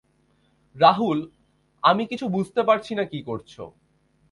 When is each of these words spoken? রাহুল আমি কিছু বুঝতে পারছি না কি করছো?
রাহুল 0.75 1.19
আমি 1.83 2.03
কিছু 2.05 2.25
বুঝতে 2.27 2.61
পারছি 2.63 2.91
না 2.95 3.03
কি 3.03 3.19
করছো? 3.23 3.63